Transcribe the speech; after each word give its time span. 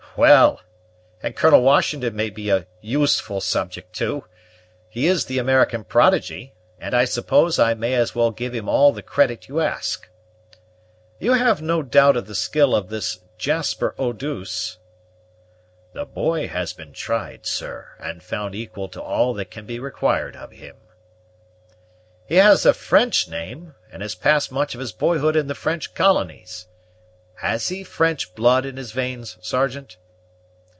"Well! 0.17 0.59
and 1.23 1.37
Colonel 1.37 1.61
Washington 1.61 2.17
may 2.17 2.29
be 2.29 2.49
a 2.49 2.67
useful 2.81 3.39
subject 3.39 3.93
too. 3.95 4.25
He 4.89 5.07
is 5.07 5.23
the 5.25 5.37
American 5.39 5.85
prodigy; 5.85 6.53
and 6.81 6.93
I 6.93 7.05
suppose 7.05 7.57
I 7.57 7.75
may 7.75 7.93
as 7.93 8.13
well 8.13 8.31
give 8.31 8.51
him 8.53 8.67
all 8.67 8.91
the 8.91 9.01
credit 9.03 9.47
you 9.47 9.61
ask. 9.61 10.09
You 11.17 11.31
have 11.31 11.61
no 11.61 11.81
doubt 11.81 12.17
of 12.17 12.27
the 12.27 12.35
skill 12.35 12.75
of 12.75 12.89
this 12.89 13.19
Jasper 13.37 13.95
Eau 13.97 14.11
douce?" 14.11 14.79
"The 15.93 16.03
boy 16.03 16.49
has 16.49 16.73
been 16.73 16.91
tried, 16.91 17.45
sir, 17.45 17.87
and 17.97 18.21
found 18.21 18.53
equal 18.53 18.89
to 18.89 19.01
all 19.01 19.33
that 19.35 19.49
can 19.49 19.65
be 19.65 19.79
required 19.79 20.35
of 20.35 20.51
him." 20.51 20.75
"He 22.27 22.35
has 22.35 22.65
a 22.65 22.73
French 22.73 23.29
name, 23.29 23.75
and 23.89 24.01
has 24.01 24.15
passed 24.15 24.51
much 24.51 24.73
of 24.73 24.81
his 24.81 24.91
boyhood 24.91 25.37
in 25.37 25.47
the 25.47 25.55
French 25.55 25.93
colonies; 25.93 26.67
has 27.35 27.69
he 27.69 27.83
French 27.85 28.35
blood 28.35 28.65
in 28.65 28.75
his 28.75 28.91
veins, 28.91 29.37
Sergeant?" 29.41 29.95